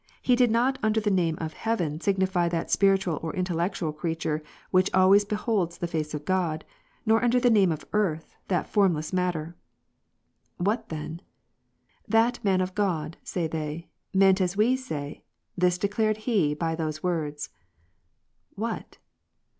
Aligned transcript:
He 0.23 0.35
did 0.35 0.49
not 0.49 0.79
under 0.81 0.99
the 0.99 1.11
name 1.11 1.37
of 1.39 1.53
heaven, 1.53 2.01
signify 2.01 2.49
that 2.49 2.71
spiritual 2.71 3.19
or 3.21 3.35
intellectual 3.35 3.93
creature 3.93 4.41
which 4.71 4.89
always 4.95 5.25
beholds 5.25 5.77
the 5.77 5.85
face 5.85 6.15
of 6.15 6.25
God; 6.25 6.65
nor 7.05 7.23
under 7.23 7.39
the 7.39 7.51
name 7.51 7.71
of 7.71 7.85
earth, 7.93 8.35
that 8.47 8.67
formless 8.67 9.13
matter. 9.13 9.55
"What 10.57 10.89
then?" 10.89 11.21
"That 12.07 12.43
man 12.43 12.61
of 12.61 12.73
God," 12.73 13.17
say 13.23 13.45
they, 13.45 13.89
"meant 14.11 14.41
as 14.41 14.57
we 14.57 14.75
say, 14.75 15.21
this 15.55 15.77
declared 15.77 16.17
he 16.25 16.55
by 16.55 16.73
those 16.73 17.03
words." 17.03 17.51
"What?" 18.55 18.97